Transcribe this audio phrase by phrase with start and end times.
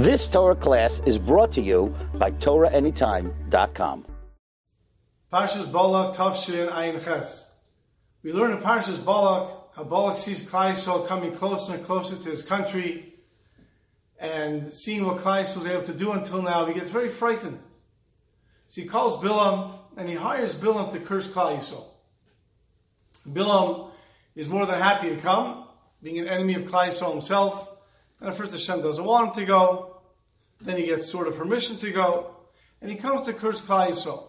[0.00, 4.06] This Torah class is brought to you by TorahAnytime.com.
[5.30, 7.54] Parshas Balak Ayin Ches.
[8.22, 12.42] We learn in Parshas Balak how Balak sees Klal coming closer and closer to his
[12.46, 13.12] country,
[14.18, 17.60] and seeing what Klal was able to do until now, he gets very frightened.
[18.68, 21.62] So he calls Bilam, and he hires Bilam to curse Klal
[23.28, 23.90] Bilam
[24.34, 25.66] is more than happy to come,
[26.02, 27.66] being an enemy of Klai himself.
[28.20, 29.96] And at first Hashem doesn't want him to go.
[30.60, 32.36] Then he gets sort of permission to go.
[32.82, 34.24] And he comes to curse Klal Yisrael.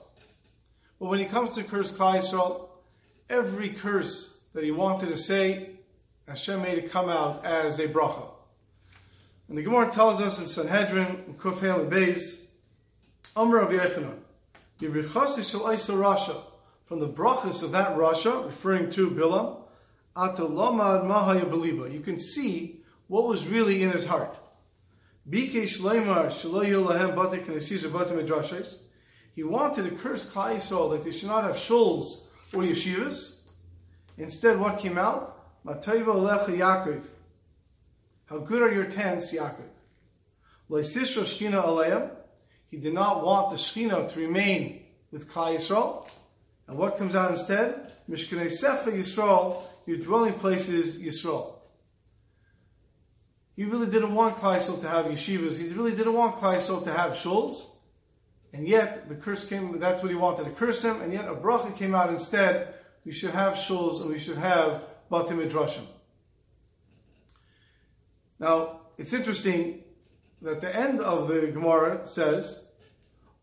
[0.99, 2.69] But when he comes to curse Klal Yisrael,
[3.29, 5.71] every curse that he wanted to say,
[6.27, 8.29] Hashem made it come out as a bracha.
[9.49, 12.45] And the Gemara tells us in Sanhedrin, in Kufay and Beis,
[13.35, 14.19] Amr of Yechanan,
[14.79, 16.41] Rasha,
[16.85, 19.57] from the brachas of that Rasha, referring to Bilam,
[20.15, 21.91] Atalamad Mahaya Beliba.
[21.91, 22.80] You can see
[23.11, 24.37] what was really in his heart.
[25.29, 25.59] He
[29.43, 33.41] wanted to curse Klal Yisrael that they should not have shuls or yeshivas.
[34.17, 35.37] Instead, what came out?
[35.65, 35.73] How
[38.37, 39.67] good are your tents, Yaakov?
[42.69, 46.07] He did not want the Shechina to remain with Klal Yisrael.
[46.65, 47.91] And what comes out instead?
[48.09, 51.55] Mishkanei Sefer Yisrael, your dwelling places Yisrael.
[53.61, 55.59] He really didn't want Kleisel to have yeshivas.
[55.59, 57.67] He really didn't want Kleisel to have shuls.
[58.51, 61.35] And yet, the curse came, that's what he wanted to curse him, and yet a
[61.35, 62.73] bracha came out instead.
[63.05, 64.81] We should have shuls and we should have
[65.11, 65.85] batim midrashim.
[68.39, 69.83] Now, it's interesting
[70.41, 72.67] that the end of the Gemara says,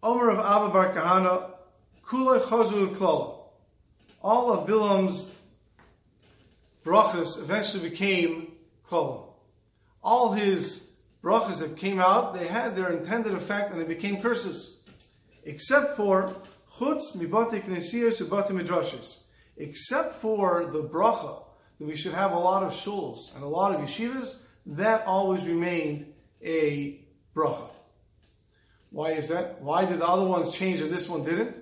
[0.03, 1.51] Omer of Abba Bar Kahana,
[2.05, 3.39] Kulay Chazul Klala.
[4.21, 5.37] All of Bilam's
[6.85, 8.51] brachas eventually became
[8.85, 9.28] klala.
[10.03, 14.81] All his brachas that came out, they had their intended effect and they became curses.
[15.45, 16.35] Except for
[16.79, 19.23] chutz mibati knesiyos ubati midrashis.
[19.57, 21.43] Except for the bracha
[21.79, 25.45] that we should have a lot of shuls and a lot of yeshivas, that always
[25.45, 27.01] remained a
[27.35, 27.69] bracha.
[28.91, 29.61] Why is that?
[29.61, 31.57] Why did the other ones change and this one didn't?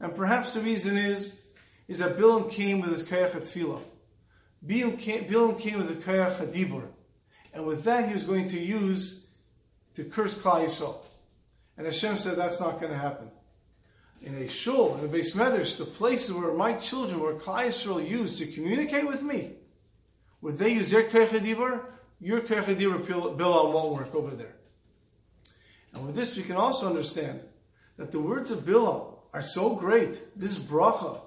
[0.00, 1.42] And perhaps the reason is,
[1.88, 3.80] is that Bilam came with his kayach tefillah.
[4.66, 6.88] Bilam came, Bilam came with the kayach hadibur.
[7.56, 9.28] And with that he was going to use
[9.94, 10.98] to curse Klal Yisrael.
[11.78, 13.30] And Hashem said that's not going to happen.
[14.20, 18.06] In a shul, in a beis medrash, the places where my children, where Klal Yisrael
[18.06, 19.52] used to communicate with me,
[20.42, 21.80] would they use their hadibur?
[22.20, 24.56] Your kayach hadibur Bilam won't work over there.
[25.94, 27.40] And with this we can also understand
[27.96, 30.38] that the words of Bilam are so great.
[30.38, 31.20] This bracha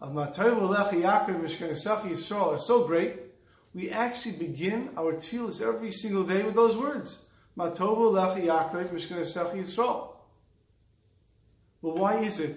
[0.00, 3.25] of Matayu Yaakov Mishkan Yisrael are so great.
[3.76, 7.28] We actually begin our tefillahs every single day with those words.
[7.58, 10.12] Matov Alecha Yaakov Yisrael.
[11.82, 12.56] But why is it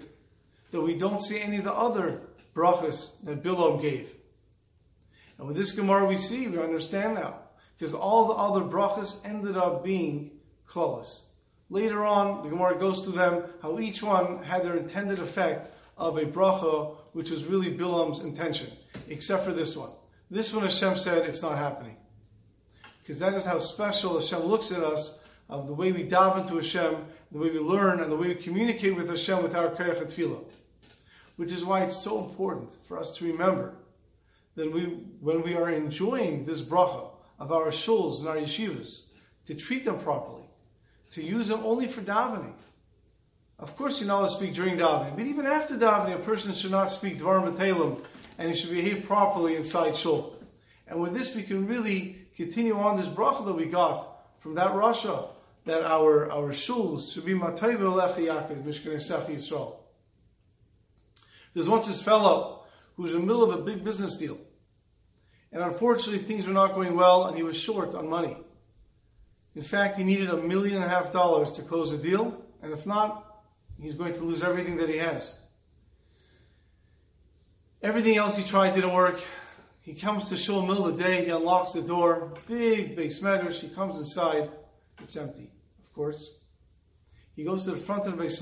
[0.70, 2.22] that we don't see any of the other
[2.54, 4.08] brachas that Bilam gave?
[5.36, 7.34] And with this Gemara we see, we understand now.
[7.76, 10.30] Because all the other brachas ended up being
[10.66, 11.24] klalas.
[11.68, 16.16] Later on, the Gemara goes through them how each one had their intended effect of
[16.16, 18.68] a bracha, which was really Bilam's intention,
[19.10, 19.90] except for this one.
[20.30, 21.96] This one, Hashem said, it's not happening.
[23.02, 26.54] Because that is how special Hashem looks at us, of the way we dive into
[26.54, 26.96] Hashem,
[27.32, 30.44] the way we learn, and the way we communicate with Hashem with our Kayach Tefillah.
[31.36, 33.74] Which is why it's so important for us to remember
[34.54, 34.84] that we,
[35.20, 37.08] when we are enjoying this bracha
[37.38, 39.06] of our shuls and our yeshivas,
[39.46, 40.40] to treat them properly
[41.10, 42.52] to use them only for davening.
[43.58, 46.54] Of course, you're not allowed to speak during davening, but even after davening, a person
[46.54, 48.00] should not speak dvarim b'telem,
[48.40, 50.34] and he should behave properly inside shul.
[50.88, 54.08] And with this, we can really continue on this bracha that we got
[54.40, 55.28] from that Rasha,
[55.66, 59.74] that our, our shuls should be matayv alecha Yaakov, mishkan Yisrael.
[61.52, 62.64] There's once this fellow
[62.96, 64.38] who was in the middle of a big business deal.
[65.52, 68.38] And unfortunately, things were not going well, and he was short on money.
[69.54, 72.72] In fact, he needed a million and a half dollars to close the deal, and
[72.72, 73.42] if not,
[73.78, 75.34] he's going to lose everything that he has.
[77.82, 79.22] Everything else he tried didn't work.
[79.80, 83.60] He comes to shul middle of the day, he unlocks the door, big big medrash,
[83.60, 84.50] he comes inside,
[85.02, 85.50] it's empty,
[85.82, 86.34] of course.
[87.34, 88.38] He goes to the front of the base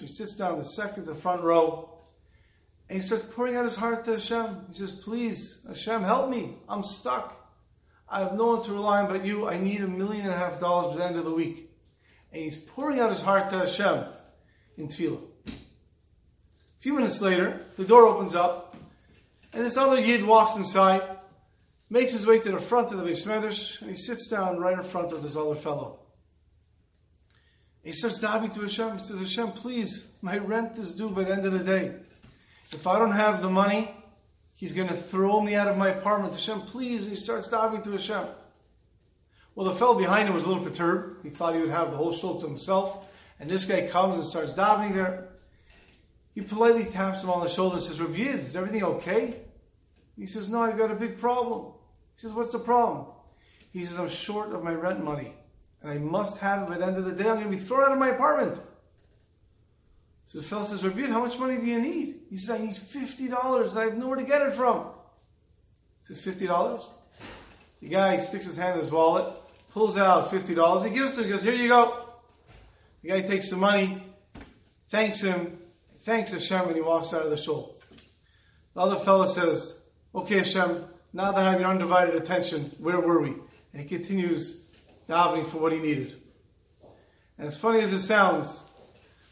[0.00, 1.88] he sits down the second the front row,
[2.88, 4.66] and he starts pouring out his heart to Hashem.
[4.72, 6.56] He says, Please, Hashem, help me.
[6.68, 7.48] I'm stuck.
[8.08, 9.48] I have no one to rely on but you.
[9.48, 11.70] I need a million and a half dollars by the end of the week.
[12.32, 14.06] And he's pouring out his heart to Hashem
[14.76, 15.22] in tefillah.
[15.46, 15.52] A
[16.80, 18.69] few minutes later, the door opens up,
[19.52, 21.02] and this other yid walks inside,
[21.88, 24.84] makes his way to the front of the Beis and he sits down right in
[24.84, 25.98] front of this other fellow.
[27.82, 28.98] He starts davening to Hashem.
[28.98, 31.94] He says, Hashem, please, my rent is due by the end of the day.
[32.72, 33.90] If I don't have the money,
[34.54, 36.34] he's going to throw me out of my apartment.
[36.34, 37.04] Hashem, please.
[37.04, 38.26] And he starts davening to Hashem.
[39.54, 41.24] Well, the fellow behind him was a little perturbed.
[41.24, 43.06] He thought he would have the whole shul to himself.
[43.40, 45.29] And this guy comes and starts davening there.
[46.40, 49.42] He politely taps him on the shoulder and says, Rabbi is everything okay?
[50.16, 51.74] He says, No, I've got a big problem.
[52.16, 53.08] He says, What's the problem?
[53.72, 55.34] He says, I'm short of my rent money
[55.82, 57.28] and I must have it by the end of the day.
[57.28, 58.58] I'm going to be thrown out of my apartment.
[60.24, 62.20] So the fellow says, Rabbi, how much money do you need?
[62.30, 64.86] He says, I need $50 and I have nowhere to get it from.
[66.08, 66.84] He says, $50?
[67.82, 69.34] The guy sticks his hand in his wallet,
[69.74, 70.86] pulls out $50.
[70.86, 72.06] He gives it to him, he goes, Here you go.
[73.02, 74.02] The guy takes the money,
[74.88, 75.58] thanks him,
[76.10, 77.76] thanks Hashem, and he walks out of the shul.
[78.74, 79.80] The other fellow says,
[80.12, 83.36] Okay, Hashem, now that I have your undivided attention, where were we?
[83.72, 84.68] And he continues
[85.08, 86.20] davening for what he needed.
[87.38, 88.68] And as funny as it sounds,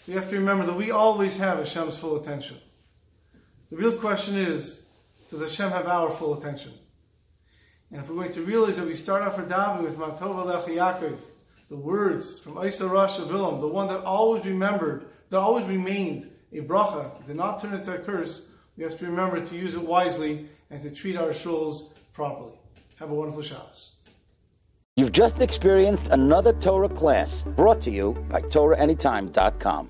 [0.07, 2.59] we have to remember that we always have Hashem's full attention.
[3.71, 4.87] The real question is,
[5.31, 6.75] does Hashem have our full attention?
[7.91, 10.67] And if we're going to realize that we start off our davening with Matov Alech
[10.67, 11.17] Yaakov,
[11.71, 16.63] the words from Isa Rosh Bilam, the one that always remembered, that always remained a
[16.63, 20.49] bracha, did not turn into a curse, we have to remember to use it wisely
[20.71, 22.59] and to treat our shuls properly.
[22.99, 23.97] Have a wonderful Shabbos.
[24.97, 29.87] You've just experienced another Torah class brought to you by TorahAnytime.com.